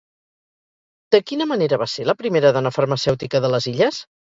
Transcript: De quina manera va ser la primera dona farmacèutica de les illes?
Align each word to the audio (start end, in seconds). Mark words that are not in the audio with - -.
De 1.17 1.21
quina 1.29 1.47
manera 1.53 1.81
va 1.85 1.89
ser 1.95 2.09
la 2.13 2.19
primera 2.25 2.57
dona 2.59 2.77
farmacèutica 2.81 3.49
de 3.49 3.59
les 3.59 3.75
illes? 3.77 4.07